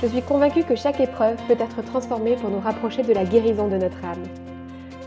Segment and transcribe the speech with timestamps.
[0.00, 3.66] Je suis convaincue que chaque épreuve peut être transformée pour nous rapprocher de la guérison
[3.66, 4.22] de notre âme.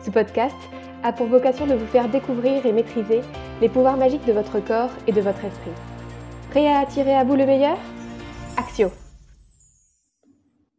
[0.03, 0.57] Ce podcast
[1.01, 3.21] a pour vocation de vous faire découvrir et maîtriser
[3.61, 5.71] les pouvoirs magiques de votre corps et de votre esprit.
[6.49, 7.77] Prêt à attirer à vous le meilleur?
[8.57, 8.89] Axio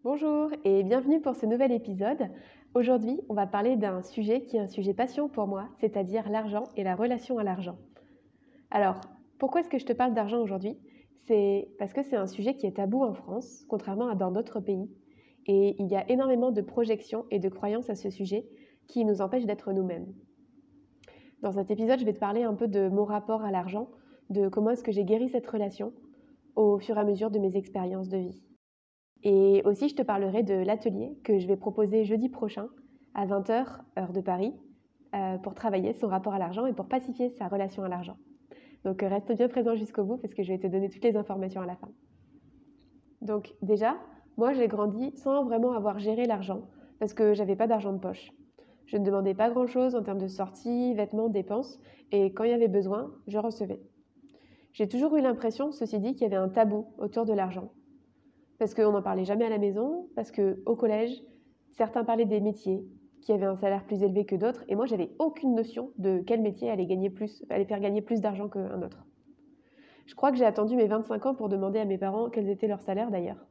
[0.05, 2.29] Bonjour et bienvenue pour ce nouvel épisode.
[2.75, 6.65] Aujourd'hui, on va parler d'un sujet qui est un sujet passion pour moi, c'est-à-dire l'argent
[6.77, 7.79] et la relation à l'argent.
[8.70, 9.01] Alors,
[9.39, 10.77] pourquoi est-ce que je te parle d'argent aujourd'hui?
[11.27, 14.61] C'est parce que c'est un sujet qui est tabou en France, contrairement à dans d'autres
[14.61, 14.91] pays.
[15.47, 18.47] Et il y a énormément de projections et de croyances à ce sujet
[18.87, 20.12] qui nous empêchent d'être nous-mêmes.
[21.43, 23.89] Dans cet épisode, je vais te parler un peu de mon rapport à l'argent,
[24.31, 25.93] de comment est-ce que j'ai guéri cette relation
[26.55, 28.43] au fur et à mesure de mes expériences de vie.
[29.25, 32.69] Et aussi, je te parlerai de l'atelier que je vais proposer jeudi prochain
[33.15, 34.55] à 20h, heure de Paris,
[35.15, 38.17] euh, pour travailler son rapport à l'argent et pour pacifier sa relation à l'argent.
[38.84, 41.16] Donc euh, reste bien présent jusqu'au bout parce que je vais te donner toutes les
[41.16, 41.88] informations à la fin.
[43.20, 43.97] Donc déjà,
[44.36, 46.62] moi j'ai grandi sans vraiment avoir géré l'argent
[46.98, 48.33] parce que j'avais pas d'argent de poche.
[48.86, 52.55] Je ne demandais pas grand-chose en termes de sorties, vêtements, dépenses et quand il y
[52.55, 53.80] avait besoin, je recevais.
[54.72, 57.72] J'ai toujours eu l'impression, ceci dit, qu'il y avait un tabou autour de l'argent.
[58.58, 61.22] Parce qu'on n'en parlait jamais à la maison, parce qu'au collège,
[61.72, 62.83] certains parlaient des métiers,
[63.23, 66.42] qui avaient un salaire plus élevé que d'autres, et moi, j'avais aucune notion de quel
[66.42, 69.06] métier allait, gagner plus, allait faire gagner plus d'argent qu'un autre.
[70.06, 72.67] Je crois que j'ai attendu mes 25 ans pour demander à mes parents quels étaient
[72.67, 73.47] leurs salaires d'ailleurs.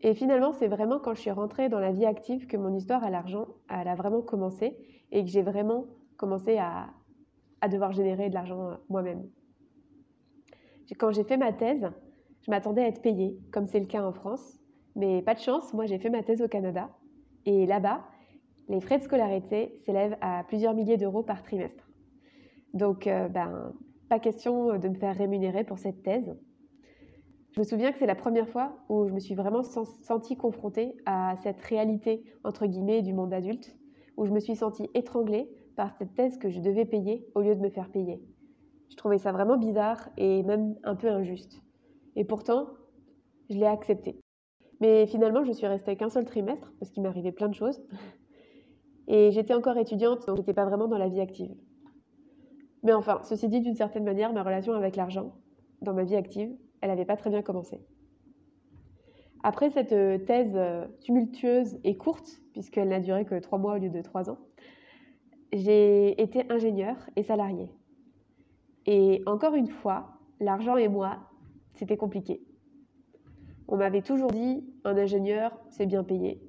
[0.00, 3.02] Et finalement, c'est vraiment quand je suis rentrée dans la vie active que mon histoire
[3.02, 4.78] à l'argent a vraiment commencé
[5.10, 6.90] et que j'ai vraiment commencé à,
[7.60, 9.28] à devoir générer de l'argent moi-même.
[10.96, 11.90] Quand j'ai fait ma thèse,
[12.42, 14.58] je m'attendais à être payée, comme c'est le cas en France.
[14.94, 16.90] Mais pas de chance, moi j'ai fait ma thèse au Canada.
[17.44, 18.04] Et là-bas,
[18.68, 21.88] les frais de scolarité s'élèvent à plusieurs milliers d'euros par trimestre.
[22.74, 23.72] Donc, euh, ben,
[24.08, 26.34] pas question de me faire rémunérer pour cette thèse.
[27.52, 30.94] Je me souviens que c'est la première fois où je me suis vraiment sentie confrontée
[31.06, 33.74] à cette réalité, entre guillemets, du monde adulte,
[34.16, 37.54] où je me suis sentie étranglée par cette thèse que je devais payer au lieu
[37.54, 38.22] de me faire payer.
[38.90, 41.62] Je trouvais ça vraiment bizarre et même un peu injuste.
[42.16, 42.66] Et pourtant,
[43.48, 44.18] je l'ai accepté.
[44.80, 47.80] Mais finalement, je suis restée qu'un seul trimestre parce qu'il m'arrivait plein de choses.
[49.08, 51.54] Et j'étais encore étudiante, donc j'étais pas vraiment dans la vie active.
[52.82, 55.34] Mais enfin, ceci dit, d'une certaine manière, ma relation avec l'argent,
[55.82, 57.80] dans ma vie active, elle n'avait pas très bien commencé.
[59.42, 63.78] Après cette euh, thèse euh, tumultueuse et courte, puisqu'elle n'a duré que trois mois au
[63.78, 64.38] lieu de trois ans,
[65.52, 67.70] j'ai été ingénieur et salarié.
[68.84, 71.18] Et encore une fois, l'argent et moi,
[71.74, 72.42] c'était compliqué.
[73.68, 76.42] On m'avait toujours dit, un ingénieur, c'est bien payé.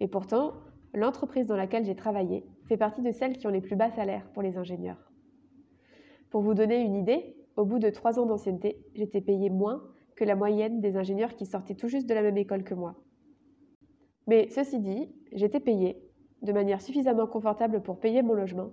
[0.00, 0.54] Et pourtant,
[0.94, 4.28] l'entreprise dans laquelle j'ai travaillé fait partie de celles qui ont les plus bas salaires
[4.32, 5.10] pour les ingénieurs.
[6.30, 9.82] Pour vous donner une idée, au bout de trois ans d'ancienneté, j'étais payé moins
[10.16, 12.96] que la moyenne des ingénieurs qui sortaient tout juste de la même école que moi.
[14.26, 16.02] Mais ceci dit, j'étais payé
[16.42, 18.70] de manière suffisamment confortable pour payer mon logement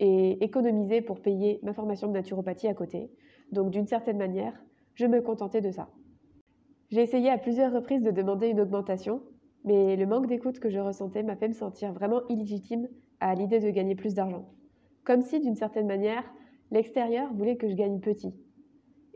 [0.00, 3.10] et économiser pour payer ma formation de naturopathie à côté.
[3.50, 4.54] Donc d'une certaine manière,
[4.94, 5.88] je me contentais de ça.
[6.90, 9.22] J'ai essayé à plusieurs reprises de demander une augmentation,
[9.64, 12.88] mais le manque d'écoute que je ressentais m'a fait me sentir vraiment illégitime
[13.20, 14.48] à l'idée de gagner plus d'argent.
[15.04, 16.24] Comme si, d'une certaine manière,
[16.70, 18.34] l'extérieur voulait que je gagne petit.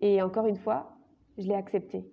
[0.01, 0.97] Et encore une fois,
[1.39, 2.05] je l'ai accepté.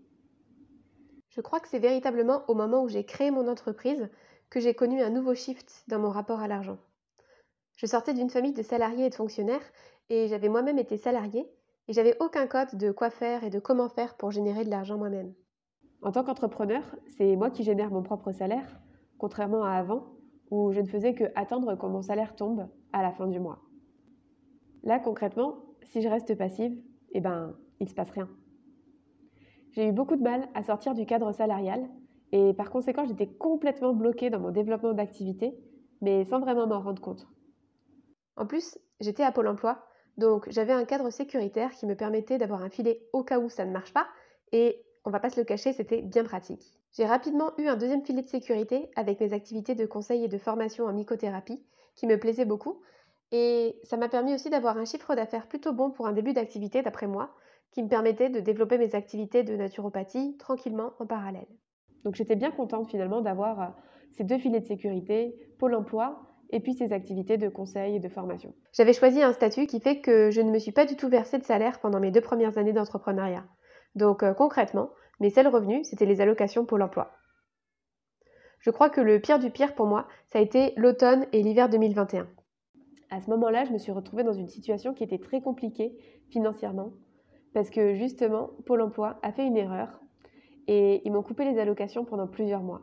[1.30, 4.10] Je crois que c'est véritablement au moment où j'ai créé mon entreprise
[4.50, 6.78] que j'ai connu un nouveau shift dans mon rapport à l'argent.
[7.76, 9.72] Je sortais d'une famille de salariés et de fonctionnaires
[10.10, 11.50] et j'avais moi-même été salarié
[11.88, 14.98] et j'avais aucun code de quoi faire et de comment faire pour générer de l'argent
[14.98, 15.34] moi-même.
[16.04, 16.84] En tant qu'entrepreneur,
[17.18, 18.68] c'est moi qui génère mon propre salaire,
[19.18, 20.04] contrairement à avant,
[20.52, 23.60] où je ne faisais que attendre que mon salaire tombe à la fin du mois.
[24.84, 26.78] Là, concrètement, si je reste passive,
[27.14, 28.30] eh ben, il ne se passe rien.
[29.72, 31.90] J'ai eu beaucoup de mal à sortir du cadre salarial
[32.34, 35.58] et par conséquent, j'étais complètement bloquée dans mon développement d'activité,
[36.02, 37.28] mais sans vraiment m'en rendre compte.
[38.36, 39.86] En plus, j'étais à Pôle emploi,
[40.18, 43.66] donc j'avais un cadre sécuritaire qui me permettait d'avoir un filet au cas où ça
[43.66, 44.08] ne marche pas
[44.52, 46.64] et on va pas se le cacher, c'était bien pratique.
[46.94, 50.38] J'ai rapidement eu un deuxième filet de sécurité avec mes activités de conseil et de
[50.38, 51.64] formation en mycothérapie
[51.96, 52.82] qui me plaisaient beaucoup
[53.32, 56.84] et ça m'a permis aussi d'avoir un chiffre d'affaires plutôt bon pour un début d'activité
[56.84, 57.32] d'après moi
[57.72, 61.48] qui me permettait de développer mes activités de naturopathie tranquillement en parallèle.
[62.04, 63.66] Donc j'étais bien contente finalement d'avoir euh,
[64.12, 66.22] ces deux filets de sécurité, Pôle emploi
[66.52, 68.54] et puis ces activités de conseil et de formation.
[68.74, 71.40] J'avais choisi un statut qui fait que je ne me suis pas du tout versé
[71.40, 73.44] de salaire pendant mes deux premières années d'entrepreneuriat.
[73.96, 77.12] Donc euh, concrètement, mes seuls revenus, c'était les allocations Pôle emploi.
[78.60, 81.70] Je crois que le pire du pire pour moi, ça a été l'automne et l'hiver
[81.70, 82.28] 2021.
[83.10, 85.98] À ce moment-là, je me suis retrouvée dans une situation qui était très compliquée
[86.30, 86.94] financièrement
[87.54, 90.02] parce que justement, Pôle emploi a fait une erreur
[90.68, 92.82] et ils m'ont coupé les allocations pendant plusieurs mois.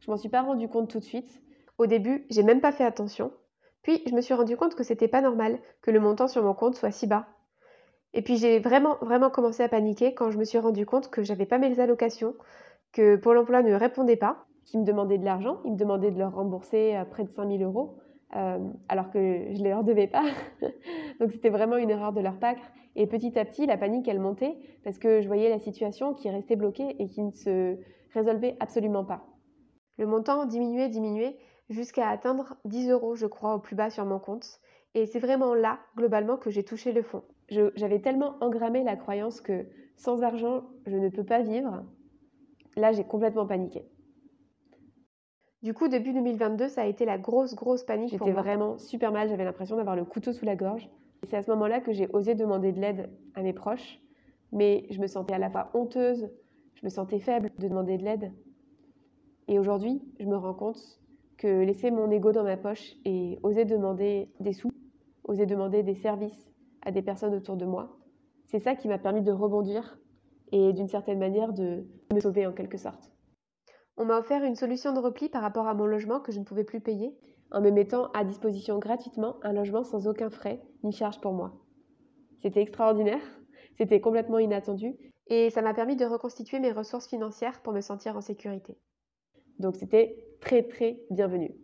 [0.00, 1.42] Je m'en suis pas rendu compte tout de suite.
[1.78, 3.32] Au début, j'ai même pas fait attention.
[3.82, 6.54] Puis je me suis rendu compte que c'était pas normal que le montant sur mon
[6.54, 7.28] compte soit si bas.
[8.12, 11.22] Et puis j'ai vraiment vraiment commencé à paniquer quand je me suis rendu compte que
[11.22, 12.34] j'avais pas mes allocations,
[12.92, 16.18] que Pôle emploi ne répondait pas, qu'ils me demandaient de l'argent, ils me demandaient de
[16.18, 17.98] leur rembourser près de 5000 euros.
[18.36, 18.58] Euh,
[18.88, 20.22] alors que je ne leur devais pas.
[21.20, 22.56] Donc c'était vraiment une erreur de leur part.
[22.94, 26.30] Et petit à petit, la panique, elle montait parce que je voyais la situation qui
[26.30, 27.76] restait bloquée et qui ne se
[28.14, 29.26] résolvait absolument pas.
[29.98, 31.36] Le montant diminuait, diminuait
[31.68, 34.60] jusqu'à atteindre 10 euros, je crois, au plus bas sur mon compte.
[34.94, 37.22] Et c'est vraiment là, globalement, que j'ai touché le fond.
[37.50, 39.66] J'avais tellement engrammé la croyance que
[39.96, 41.84] sans argent, je ne peux pas vivre.
[42.76, 43.84] Là, j'ai complètement paniqué.
[45.62, 48.10] Du coup, début 2022, ça a été la grosse, grosse panique.
[48.10, 50.88] J'étais vraiment super mal, j'avais l'impression d'avoir le couteau sous la gorge.
[51.24, 54.00] C'est à ce moment-là que j'ai osé demander de l'aide à mes proches,
[54.52, 56.30] mais je me sentais à la fois honteuse,
[56.76, 58.32] je me sentais faible de demander de l'aide.
[59.48, 60.80] Et aujourd'hui, je me rends compte
[61.36, 64.70] que laisser mon ego dans ma poche et oser demander des sous,
[65.24, 66.50] oser demander des services
[66.82, 67.98] à des personnes autour de moi,
[68.46, 69.98] c'est ça qui m'a permis de rebondir
[70.52, 73.12] et d'une certaine manière de me sauver en quelque sorte.
[73.96, 76.44] On m'a offert une solution de repli par rapport à mon logement que je ne
[76.44, 77.16] pouvais plus payer,
[77.52, 81.52] en me mettant à disposition gratuitement un logement sans aucun frais ni charge pour moi.
[82.42, 83.22] C'était extraordinaire,
[83.76, 88.16] c'était complètement inattendu, et ça m'a permis de reconstituer mes ressources financières pour me sentir
[88.16, 88.78] en sécurité.
[89.58, 91.54] Donc c'était très très bienvenu.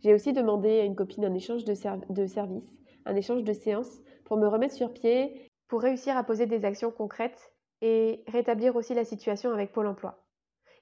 [0.00, 1.74] J'ai aussi demandé à une copine un échange de,
[2.12, 2.76] de services,
[3.06, 6.90] un échange de séances pour me remettre sur pied, pour réussir à poser des actions
[6.90, 10.26] concrètes et rétablir aussi la situation avec Pôle Emploi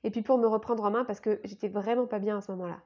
[0.05, 2.53] et puis pour me reprendre en main parce que j'étais vraiment pas bien à ce
[2.53, 2.83] moment-là.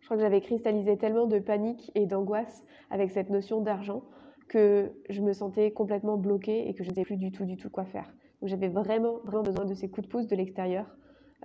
[0.00, 4.04] Je crois que j'avais cristallisé tellement de panique et d'angoisse avec cette notion d'argent
[4.48, 7.56] que je me sentais complètement bloquée et que je ne savais plus du tout, du
[7.56, 8.12] tout quoi faire.
[8.42, 10.86] J'avais vraiment, vraiment besoin de ces coups de pouce de l'extérieur,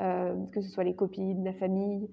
[0.01, 2.09] euh, que ce soit les copines, la famille.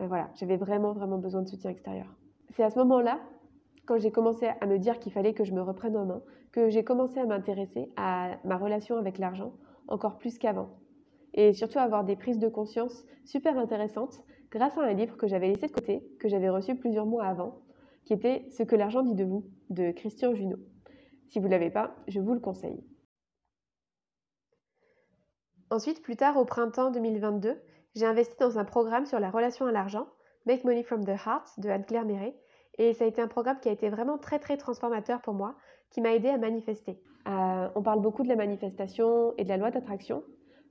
[0.00, 2.12] Euh, voilà, j'avais vraiment, vraiment besoin de soutien extérieur.
[2.54, 3.20] C'est à ce moment-là,
[3.84, 6.22] quand j'ai commencé à me dire qu'il fallait que je me reprenne en main,
[6.52, 9.52] que j'ai commencé à m'intéresser à ma relation avec l'argent
[9.88, 10.70] encore plus qu'avant.
[11.34, 15.48] Et surtout avoir des prises de conscience super intéressantes grâce à un livre que j'avais
[15.48, 17.60] laissé de côté, que j'avais reçu plusieurs mois avant,
[18.04, 20.60] qui était Ce que l'argent dit de vous, de Christian Junot.
[21.26, 22.84] Si vous ne l'avez pas, je vous le conseille.
[25.70, 27.60] Ensuite, plus tard, au printemps 2022,
[27.96, 30.06] j'ai investi dans un programme sur la relation à l'argent,
[30.46, 32.36] Make Money from the Heart, de Anne-Claire Méret,
[32.78, 35.56] et ça a été un programme qui a été vraiment très très transformateur pour moi,
[35.90, 36.98] qui m'a aidé à manifester.
[37.28, 40.24] Euh, on parle beaucoup de la manifestation et de la loi d'attraction.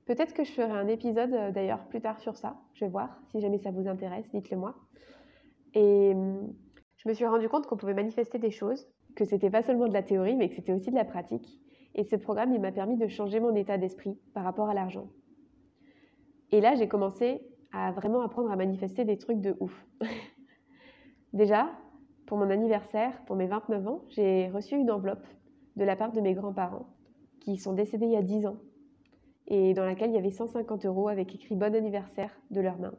[0.06, 2.56] Peut-être que je ferai un épisode euh, d'ailleurs plus tard sur ça.
[2.74, 3.20] Je vais voir.
[3.30, 4.74] Si jamais ça vous intéresse, dites-le moi.
[5.72, 6.52] Et hum,
[6.96, 8.86] je me suis rendu compte qu'on pouvait manifester des choses,
[9.16, 11.60] que c'était pas seulement de la théorie, mais que c'était aussi de la pratique.
[11.94, 15.08] Et ce programme, il m'a permis de changer mon état d'esprit par rapport à l'argent.
[16.50, 17.40] Et là, j'ai commencé
[17.72, 19.86] à vraiment apprendre à manifester des trucs de ouf.
[21.32, 21.70] Déjà,
[22.26, 25.26] pour mon anniversaire, pour mes 29 ans, j'ai reçu une enveloppe
[25.76, 26.86] de la part de mes grands-parents
[27.40, 28.56] qui sont décédés il y a 10 ans
[29.46, 32.94] et dans laquelle il y avait 150 euros avec écrit Bon anniversaire de leurs mains.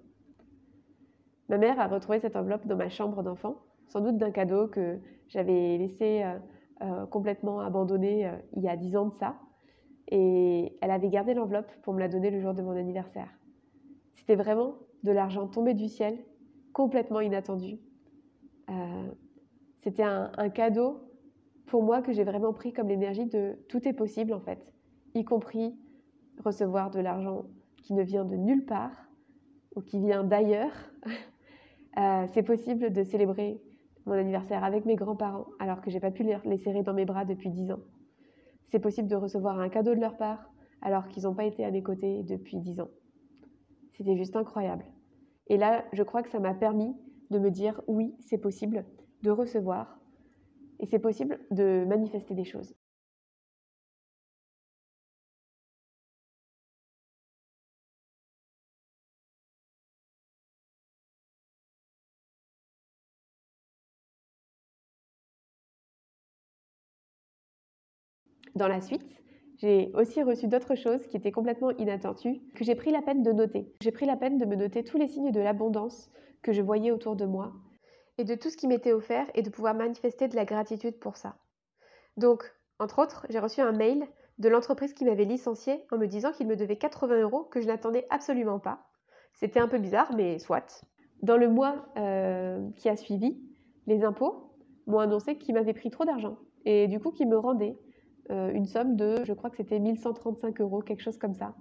[1.49, 4.99] Ma mère a retrouvé cette enveloppe dans ma chambre d'enfant, sans doute d'un cadeau que
[5.27, 6.37] j'avais laissé euh,
[6.81, 9.35] euh, complètement abandonné euh, il y a 10 ans de ça.
[10.09, 13.29] Et elle avait gardé l'enveloppe pour me la donner le jour de mon anniversaire.
[14.15, 16.17] C'était vraiment de l'argent tombé du ciel,
[16.73, 17.79] complètement inattendu.
[19.85, 20.99] C'était un, cadeau
[21.67, 24.59] pour moi que j'ai vraiment pris comme l'énergie de tout est possible en fait,
[25.13, 25.75] y compris
[26.43, 27.45] recevoir de l'argent
[27.77, 29.05] qui ne vient de nulle part
[29.75, 30.73] ou qui vient d'ailleurs.
[31.97, 33.61] Euh, c'est possible de célébrer
[34.05, 37.23] mon anniversaire avec mes grands-parents alors que j'ai pas pu les serrer dans mes bras
[37.23, 37.79] depuis dix ans.
[38.67, 41.71] C'est possible de recevoir un cadeau de leur part alors qu'ils n'ont pas été à
[41.71, 42.89] mes côtés depuis dix ans.
[43.93, 44.83] C'était juste incroyable.
[45.47, 46.93] Et là, je crois que ça m'a permis
[47.31, 48.85] de me dire oui, c'est possible
[49.23, 49.99] de recevoir
[50.79, 52.75] et c'est possible de manifester des choses.
[68.55, 69.21] Dans la suite,
[69.57, 73.31] j'ai aussi reçu d'autres choses qui étaient complètement inattendues, que j'ai pris la peine de
[73.31, 73.71] noter.
[73.81, 76.09] J'ai pris la peine de me noter tous les signes de l'abondance
[76.45, 77.53] que je voyais autour de moi
[78.19, 81.17] et de tout ce qui m'était offert et de pouvoir manifester de la gratitude pour
[81.17, 81.37] ça.
[82.17, 82.43] Donc,
[82.77, 84.05] entre autres, j'ai reçu un mail
[84.37, 87.65] de l'entreprise qui m'avait licencié en me disant qu'il me devait 80 euros que je
[87.65, 88.85] n'attendais absolument pas.
[89.33, 90.85] C'était un peu bizarre, mais soit.
[91.23, 93.41] Dans le mois euh, qui a suivi,
[93.87, 94.51] les impôts
[94.85, 97.75] m'ont annoncé qu'ils m'avaient pris trop d'argent et du coup qu'ils me rendaient
[98.29, 101.55] euh, une somme de, je crois que c'était 1135 euros, quelque chose comme ça.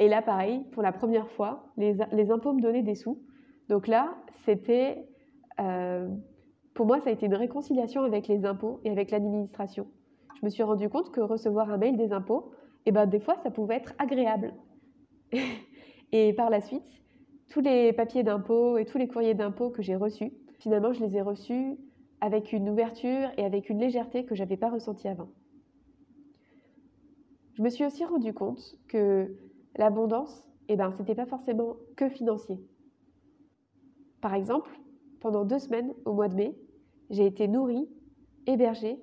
[0.00, 3.22] Et là, pareil, pour la première fois, les, les impôts me donnaient des sous.
[3.70, 5.06] Donc là, c'était,
[5.60, 6.08] euh,
[6.74, 9.86] pour moi, ça a été une réconciliation avec les impôts et avec l'administration.
[10.40, 12.50] Je me suis rendu compte que recevoir un mail des impôts,
[12.84, 14.54] eh ben, des fois, ça pouvait être agréable.
[16.12, 16.82] et par la suite,
[17.48, 21.16] tous les papiers d'impôts et tous les courriers d'impôts que j'ai reçus, finalement, je les
[21.16, 21.78] ai reçus
[22.20, 25.28] avec une ouverture et avec une légèreté que je n'avais pas ressentie avant.
[27.54, 29.32] Je me suis aussi rendu compte que
[29.76, 32.58] l'abondance, eh ben, ce n'était pas forcément que financier.
[34.20, 34.70] Par exemple,
[35.20, 36.54] pendant deux semaines au mois de mai,
[37.10, 37.88] j'ai été nourrie,
[38.46, 38.98] hébergée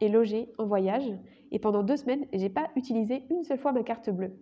[0.00, 1.10] et logée en voyage.
[1.50, 4.32] Et pendant deux semaines, je n'ai pas utilisé une seule fois ma carte bleue.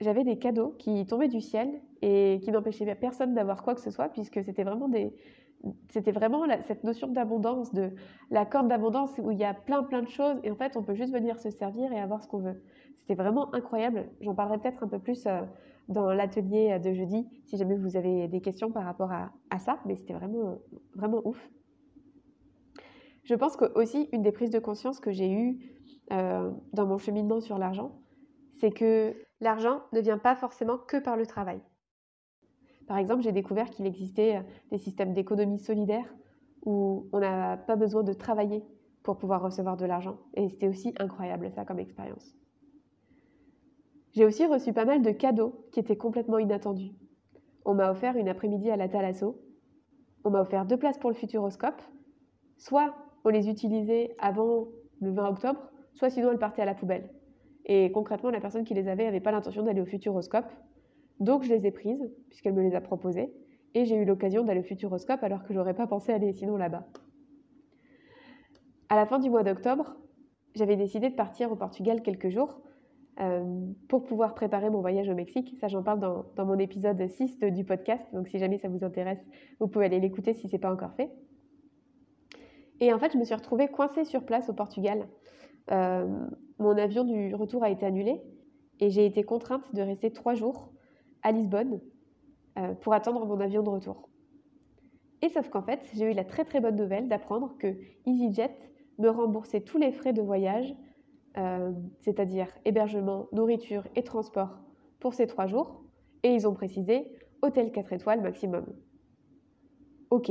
[0.00, 3.90] J'avais des cadeaux qui tombaient du ciel et qui n'empêchaient personne d'avoir quoi que ce
[3.90, 5.14] soit, puisque c'était vraiment des,
[5.90, 7.90] c'était vraiment cette notion d'abondance, de
[8.30, 10.82] la corde d'abondance où il y a plein plein de choses et en fait on
[10.82, 12.60] peut juste venir se servir et avoir ce qu'on veut.
[12.98, 14.08] C'était vraiment incroyable.
[14.20, 15.42] J'en parlerai peut-être un peu plus euh,
[15.88, 19.96] dans l'atelier de jeudi si jamais vous avez des questions par rapport à, ça, mais
[19.96, 20.58] c'était vraiment
[20.94, 21.50] vraiment ouf.
[23.24, 25.58] Je pense que aussi une des prises de conscience que j'ai eues
[26.12, 27.92] euh, dans mon cheminement sur l'argent,
[28.60, 31.60] c'est que l'argent ne vient pas forcément que par le travail.
[32.86, 36.14] Par exemple, j'ai découvert qu'il existait euh, des systèmes d'économie solidaire
[36.66, 38.62] où on n'a pas besoin de travailler
[39.02, 40.18] pour pouvoir recevoir de l'argent.
[40.34, 42.34] Et c'était aussi incroyable ça comme expérience.
[44.14, 46.92] J'ai aussi reçu pas mal de cadeaux qui étaient complètement inattendus.
[47.64, 49.42] On m'a offert une après-midi à la Thalasso.
[50.22, 51.82] On m'a offert deux places pour le Futuroscope.
[52.56, 52.94] Soit
[53.24, 54.68] on les utilisait avant
[55.00, 55.60] le 20 octobre,
[55.94, 57.10] soit sinon elles partaient à la poubelle.
[57.64, 60.46] Et concrètement, la personne qui les avait n'avait pas l'intention d'aller au Futuroscope.
[61.18, 63.34] Donc je les ai prises, puisqu'elle me les a proposées,
[63.74, 66.86] et j'ai eu l'occasion d'aller au Futuroscope alors que j'aurais pas pensé aller sinon là-bas.
[68.88, 69.96] À la fin du mois d'octobre,
[70.54, 72.60] j'avais décidé de partir au Portugal quelques jours
[73.88, 75.54] pour pouvoir préparer mon voyage au Mexique.
[75.60, 79.24] Ça, j'en parle dans, mon épisode 6 du podcast, donc si jamais ça vous intéresse,
[79.60, 81.10] vous pouvez aller l'écouter si ce n'est pas encore fait.
[82.80, 85.06] Et en fait, je me suis retrouvée coincée sur place au Portugal.
[85.70, 86.26] Euh,
[86.58, 88.20] mon avion du retour a été annulé
[88.80, 90.72] et j'ai été contrainte de rester trois jours
[91.22, 91.80] à Lisbonne
[92.58, 94.08] euh, pour attendre mon avion de retour.
[95.22, 97.74] Et sauf qu'en fait, j'ai eu la très très bonne nouvelle d'apprendre que
[98.06, 98.56] EasyJet
[98.98, 100.74] me remboursait tous les frais de voyage,
[101.36, 104.58] euh, c'est-à-dire hébergement, nourriture et transport
[105.00, 105.82] pour ces trois jours.
[106.22, 107.12] Et ils ont précisé
[107.42, 108.64] hôtel 4 étoiles maximum.
[110.10, 110.30] Ok,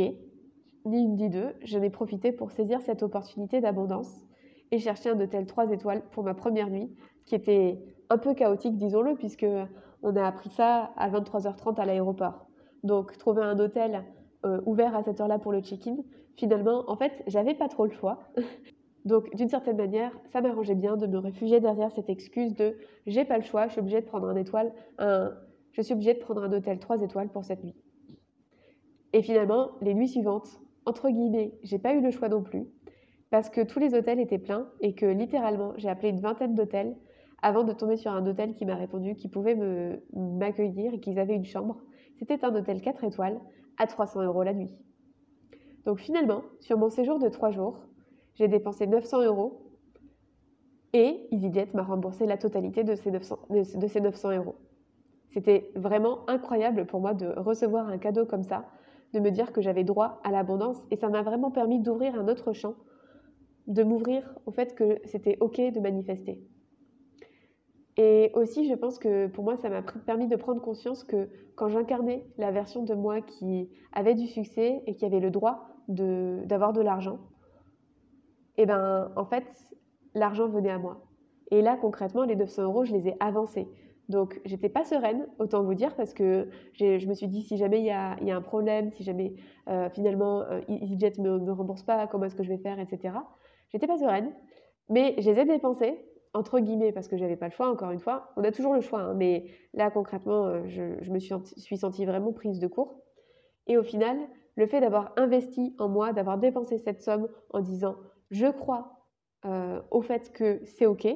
[0.85, 4.25] ni une ni deux, j'en ai profité pour saisir cette opportunité d'abondance
[4.71, 6.91] et chercher un hôtel 3 étoiles pour ma première nuit,
[7.25, 7.79] qui était
[8.09, 9.45] un peu chaotique, disons-le, puisque
[10.01, 12.47] on a appris ça à 23h30 à l'aéroport.
[12.83, 14.03] Donc, trouver un hôtel
[14.45, 15.97] euh, ouvert à cette heure-là pour le check-in,
[16.35, 18.19] finalement, en fait, j'avais pas trop le choix.
[19.05, 23.25] Donc, d'une certaine manière, ça m'arrangeait bien de me réfugier derrière cette excuse de j'ai
[23.25, 24.27] pas le choix, je suis obligée de prendre
[26.43, 27.75] un hôtel 3 étoiles pour cette nuit.
[29.11, 32.65] Et finalement, les nuits suivantes, entre guillemets, j'ai pas eu le choix non plus,
[33.29, 36.95] parce que tous les hôtels étaient pleins et que littéralement, j'ai appelé une vingtaine d'hôtels
[37.41, 39.57] avant de tomber sur un hôtel qui m'a répondu qu'il pouvait
[40.13, 41.81] m'accueillir et qu'ils avaient une chambre.
[42.17, 43.39] C'était un hôtel 4 étoiles
[43.77, 44.73] à 300 euros la nuit.
[45.85, 47.79] Donc finalement, sur mon séjour de 3 jours,
[48.35, 49.61] j'ai dépensé 900 euros
[50.93, 54.55] et EasyJet m'a remboursé la totalité de ces 900, de ces 900 euros.
[55.33, 58.65] C'était vraiment incroyable pour moi de recevoir un cadeau comme ça,
[59.13, 62.27] de me dire que j'avais droit à l'abondance et ça m'a vraiment permis d'ouvrir un
[62.27, 62.75] autre champ,
[63.67, 66.43] de m'ouvrir au fait que c'était OK de manifester.
[67.97, 71.69] Et aussi, je pense que pour moi, ça m'a permis de prendre conscience que quand
[71.69, 76.73] j'incarnais la version de moi qui avait du succès et qui avait le droit d'avoir
[76.73, 77.19] de, l'argent,
[78.57, 79.45] et eh ben, en fait,
[80.13, 81.05] l'argent venait à moi.
[81.51, 83.67] Et là, concrètement, les 900 euros, je les ai avancés.
[84.09, 87.79] Donc, j'étais pas sereine, autant vous dire, parce que je me suis dit, si jamais
[87.79, 89.33] il y a, un problème, si jamais
[89.69, 92.79] euh, finalement euh, EasyJet ne me, me rembourse pas, comment est-ce que je vais faire,
[92.79, 93.15] etc.
[93.69, 94.31] J'étais pas sereine,
[94.89, 95.97] mais je les ai dépensés
[96.33, 98.31] entre guillemets, parce que j'avais pas le choix, encore une fois.
[98.37, 102.05] On a toujours le choix, hein, mais là, concrètement, euh, je, me suis, suis, sentie
[102.05, 102.95] vraiment prise de court.
[103.67, 104.17] Et au final,
[104.55, 107.95] le fait d'avoir investi en moi, d'avoir dépensé cette somme en disant
[108.33, 109.05] je crois
[109.45, 111.07] euh, au fait que c'est OK,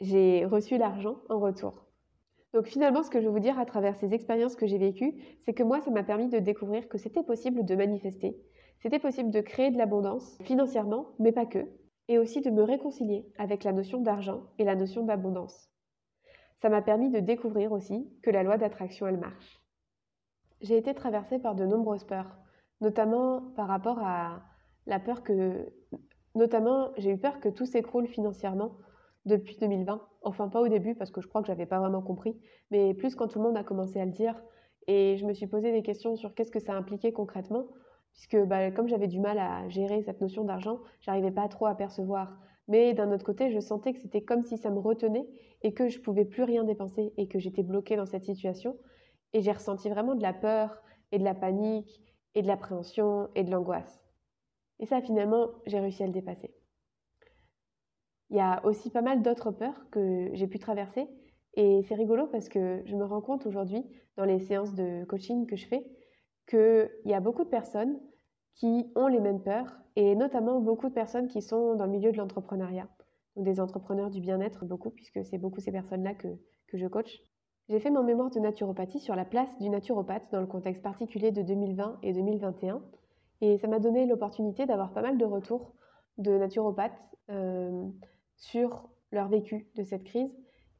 [0.00, 1.86] j'ai reçu l'argent en retour.
[2.52, 5.14] Donc finalement, ce que je veux vous dire à travers ces expériences que j'ai vécues,
[5.44, 8.36] c'est que moi, ça m'a permis de découvrir que c'était possible de manifester,
[8.80, 11.68] c'était possible de créer de l'abondance financièrement, mais pas que,
[12.08, 15.70] et aussi de me réconcilier avec la notion d'argent et la notion d'abondance.
[16.60, 19.62] Ça m'a permis de découvrir aussi que la loi d'attraction, elle marche.
[20.60, 22.36] J'ai été traversée par de nombreuses peurs,
[22.80, 24.42] notamment par rapport à
[24.90, 25.72] la peur que...
[26.34, 28.76] Notamment, j'ai eu peur que tout s'écroule financièrement
[29.24, 30.00] depuis 2020.
[30.22, 32.38] Enfin, pas au début, parce que je crois que j'avais pas vraiment compris,
[32.70, 34.40] mais plus quand tout le monde a commencé à le dire.
[34.86, 37.66] Et je me suis posé des questions sur qu'est-ce que ça impliquait concrètement,
[38.12, 41.74] puisque bah, comme j'avais du mal à gérer cette notion d'argent, j'arrivais pas trop à
[41.74, 42.38] percevoir.
[42.68, 45.26] Mais d'un autre côté, je sentais que c'était comme si ça me retenait
[45.62, 48.76] et que je pouvais plus rien dépenser et que j'étais bloquée dans cette situation.
[49.32, 50.80] Et j'ai ressenti vraiment de la peur
[51.12, 52.02] et de la panique
[52.34, 53.99] et de l'appréhension et de l'angoisse.
[54.80, 56.54] Et ça, finalement, j'ai réussi à le dépasser.
[58.30, 61.06] Il y a aussi pas mal d'autres peurs que j'ai pu traverser.
[61.54, 63.84] Et c'est rigolo parce que je me rends compte aujourd'hui,
[64.16, 65.84] dans les séances de coaching que je fais,
[66.48, 68.00] qu'il y a beaucoup de personnes
[68.54, 72.12] qui ont les mêmes peurs, et notamment beaucoup de personnes qui sont dans le milieu
[72.12, 72.88] de l'entrepreneuriat,
[73.36, 76.28] donc des entrepreneurs du bien-être, beaucoup, puisque c'est beaucoup ces personnes-là que,
[76.68, 77.20] que je coach.
[77.68, 81.32] J'ai fait mon mémoire de naturopathie sur la place du naturopathe dans le contexte particulier
[81.32, 82.82] de 2020 et 2021,
[83.40, 85.74] et ça m'a donné l'opportunité d'avoir pas mal de retours
[86.18, 87.88] de naturopathes euh,
[88.36, 90.30] sur leur vécu de cette crise.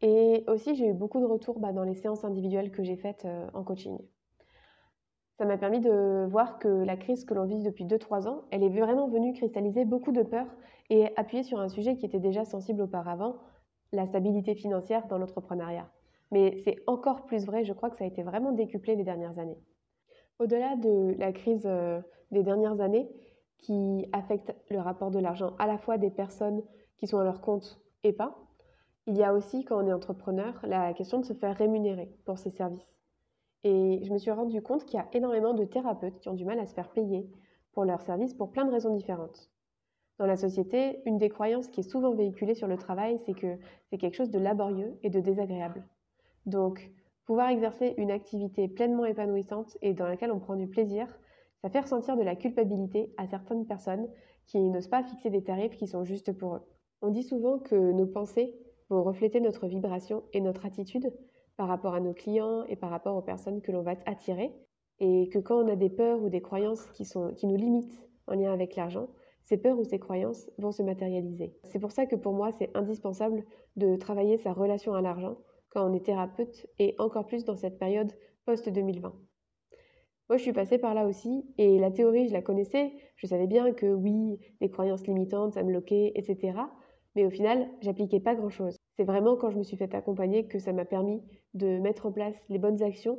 [0.02, 3.24] Et aussi, j'ai eu beaucoup de retours bah, dans les séances individuelles que j'ai faites
[3.24, 3.98] euh, en coaching.
[5.36, 8.62] Ça m'a permis de voir que la crise que l'on vit depuis 2-3 ans, elle
[8.62, 10.54] est vraiment venue cristalliser beaucoup de peurs
[10.90, 13.36] et appuyer sur un sujet qui était déjà sensible auparavant,
[13.92, 15.90] la stabilité financière dans l'entrepreneuriat.
[16.30, 19.38] Mais c'est encore plus vrai, je crois que ça a été vraiment décuplé les dernières
[19.38, 19.58] années.
[20.40, 23.06] Au-delà de la crise euh, des dernières années
[23.58, 26.62] qui affecte le rapport de l'argent à la fois des personnes
[26.96, 28.38] qui sont à leur compte et pas.
[29.06, 32.38] Il y a aussi, quand on est entrepreneur, la question de se faire rémunérer pour
[32.38, 32.96] ses services.
[33.64, 36.46] Et je me suis rendu compte qu'il y a énormément de thérapeutes qui ont du
[36.46, 37.30] mal à se faire payer
[37.72, 39.50] pour leurs services pour plein de raisons différentes.
[40.18, 43.58] Dans la société, une des croyances qui est souvent véhiculée sur le travail, c'est que
[43.90, 45.84] c'est quelque chose de laborieux et de désagréable.
[46.46, 46.90] Donc,
[47.24, 51.06] pouvoir exercer une activité pleinement épanouissante et dans laquelle on prend du plaisir,
[51.62, 54.08] ça fait ressentir de la culpabilité à certaines personnes
[54.46, 56.62] qui n'osent pas fixer des tarifs qui sont justes pour eux.
[57.02, 58.54] On dit souvent que nos pensées
[58.88, 61.12] vont refléter notre vibration et notre attitude
[61.56, 64.52] par rapport à nos clients et par rapport aux personnes que l'on va attirer.
[64.98, 68.08] Et que quand on a des peurs ou des croyances qui, sont, qui nous limitent
[68.26, 69.08] en lien avec l'argent,
[69.44, 71.54] ces peurs ou ces croyances vont se matérialiser.
[71.64, 73.44] C'est pour ça que pour moi, c'est indispensable
[73.76, 75.36] de travailler sa relation à l'argent
[75.70, 78.12] quand on est thérapeute et encore plus dans cette période
[78.44, 79.12] post-2020.
[80.28, 82.92] Moi, je suis passée par là aussi et la théorie, je la connaissais.
[83.16, 86.52] Je savais bien que oui, les croyances limitantes, ça me bloquait, etc.
[87.16, 88.76] Mais au final, j'appliquais pas grand-chose.
[88.96, 91.20] C'est vraiment quand je me suis fait accompagner que ça m'a permis
[91.54, 93.18] de mettre en place les bonnes actions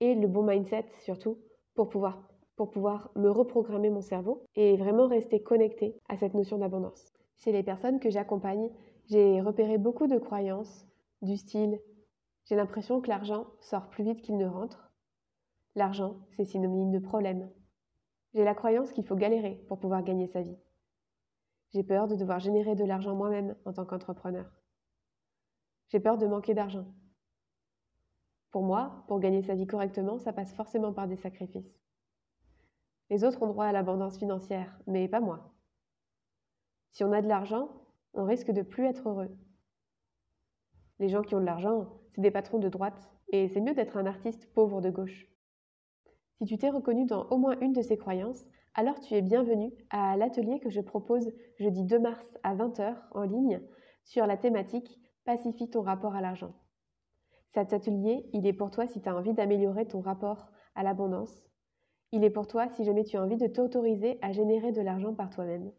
[0.00, 1.38] et le bon mindset surtout
[1.74, 6.58] pour pouvoir, pour pouvoir me reprogrammer mon cerveau et vraiment rester connecté à cette notion
[6.58, 7.12] d'abondance.
[7.38, 8.68] Chez les personnes que j'accompagne,
[9.08, 10.86] j'ai repéré beaucoup de croyances
[11.22, 11.80] du style
[12.50, 14.90] j'ai l'impression que l'argent sort plus vite qu'il ne rentre.
[15.76, 17.48] L'argent, c'est synonyme de problème.
[18.34, 20.58] J'ai la croyance qu'il faut galérer pour pouvoir gagner sa vie.
[21.72, 24.50] J'ai peur de devoir générer de l'argent moi-même en tant qu'entrepreneur.
[25.90, 26.86] J'ai peur de manquer d'argent.
[28.50, 31.78] Pour moi, pour gagner sa vie correctement, ça passe forcément par des sacrifices.
[33.10, 35.54] Les autres ont droit à l'abondance financière, mais pas moi.
[36.90, 37.68] Si on a de l'argent,
[38.12, 39.30] on risque de plus être heureux.
[40.98, 43.96] Les gens qui ont de l'argent, c'est des patrons de droite, et c'est mieux d'être
[43.96, 45.26] un artiste pauvre de gauche.
[46.38, 49.72] Si tu t'es reconnu dans au moins une de ces croyances, alors tu es bienvenue
[49.90, 53.60] à l'atelier que je propose jeudi 2 mars à 20h en ligne
[54.04, 56.54] sur la thématique Pacifie ton rapport à l'argent.
[57.52, 61.44] Cet atelier, il est pour toi si tu as envie d'améliorer ton rapport à l'abondance.
[62.12, 65.14] Il est pour toi si jamais tu as envie de t'autoriser à générer de l'argent
[65.14, 65.72] par toi-même.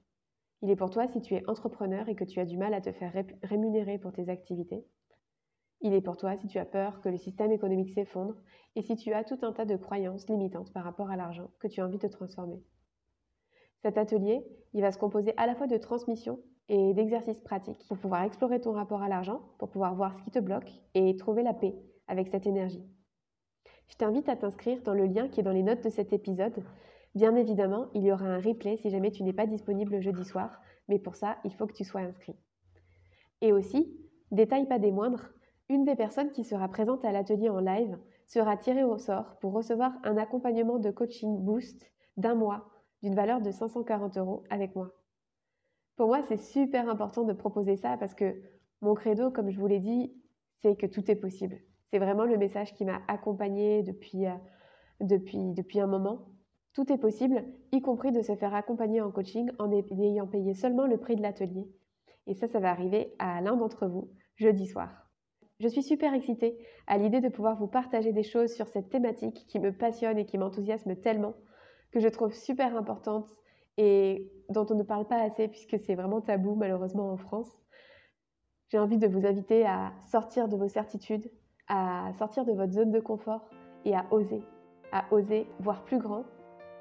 [0.62, 2.82] Il est pour toi si tu es entrepreneur et que tu as du mal à
[2.82, 4.86] te faire rémunérer pour tes activités.
[5.82, 8.36] Il est pour toi si tu as peur que le système économique s'effondre
[8.76, 11.68] et si tu as tout un tas de croyances limitantes par rapport à l'argent que
[11.68, 12.62] tu as envie de transformer.
[13.82, 16.40] Cet atelier, il va se composer à la fois de transmission
[16.70, 20.32] et d'exercices pratiques pour pouvoir explorer ton rapport à l'argent, pour pouvoir voir ce qui
[20.32, 21.76] te bloque et trouver la paix
[22.08, 22.86] avec cette énergie.
[23.88, 26.64] Je t'invite à t'inscrire dans le lien qui est dans les notes de cet épisode.
[27.16, 30.62] Bien évidemment, il y aura un replay si jamais tu n'es pas disponible jeudi soir,
[30.88, 32.38] mais pour ça, il faut que tu sois inscrit.
[33.42, 33.98] Et aussi,
[34.32, 35.32] détail pas des moindres,
[35.72, 39.54] une des personnes qui sera présente à l'atelier en live sera tirée au sort pour
[39.54, 42.70] recevoir un accompagnement de coaching boost d'un mois
[43.02, 44.92] d'une valeur de 540 euros avec moi.
[45.96, 48.36] Pour moi, c'est super important de proposer ça parce que
[48.82, 50.12] Mon credo, comme je vous l'ai dit,
[50.62, 51.60] c'est que tout est possible.
[51.92, 54.34] C'est vraiment le message qui m'a accompagnée depuis, euh,
[55.00, 56.26] depuis, depuis un moment.
[56.74, 60.88] Tout est possible, y compris de se faire accompagner en coaching en ayant payé seulement
[60.88, 61.70] le prix de l'atelier.
[62.26, 65.11] Et ça, ça va arriver à l'un d'entre vous jeudi soir.
[65.62, 69.46] Je suis super excitée à l'idée de pouvoir vous partager des choses sur cette thématique
[69.48, 71.36] qui me passionne et qui m'enthousiasme tellement,
[71.92, 73.30] que je trouve super importante
[73.78, 77.48] et dont on ne parle pas assez puisque c'est vraiment tabou malheureusement en France.
[78.70, 81.30] J'ai envie de vous inviter à sortir de vos certitudes,
[81.68, 83.48] à sortir de votre zone de confort
[83.86, 84.42] et à oser,
[84.92, 86.24] à oser voir plus grand,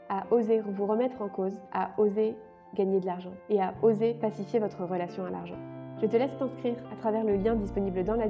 [0.09, 2.35] à oser vous remettre en cause, à oser
[2.73, 5.59] gagner de l'argent et à oser pacifier votre relation à l'argent.
[6.01, 8.29] Je te laisse t'inscrire à travers le lien disponible dans la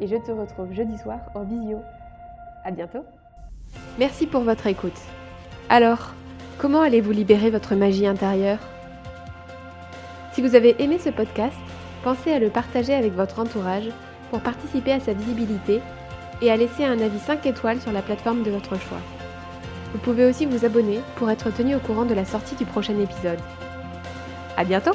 [0.00, 1.80] et je te retrouve jeudi soir en visio.
[2.64, 3.04] À bientôt.
[3.98, 4.98] Merci pour votre écoute.
[5.68, 6.14] Alors,
[6.58, 8.58] comment allez-vous libérer votre magie intérieure?
[10.32, 11.56] Si vous avez aimé ce podcast,
[12.04, 13.88] pensez à le partager avec votre entourage
[14.30, 15.80] pour participer à sa visibilité
[16.42, 19.00] et à laisser un avis 5 étoiles sur la plateforme de votre choix.
[19.92, 22.98] Vous pouvez aussi vous abonner pour être tenu au courant de la sortie du prochain
[23.00, 23.40] épisode.
[24.56, 24.92] À bientôt!